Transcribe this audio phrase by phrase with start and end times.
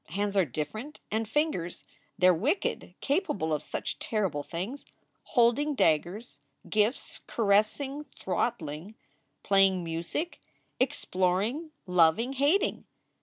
[0.09, 1.83] Hands are different, and fingers
[2.17, 4.83] they re wicked capable of such terrible things
[5.25, 8.95] holding daggers, gifts caressing throttling
[9.43, 10.39] playing music
[10.79, 12.85] exploring loving hating.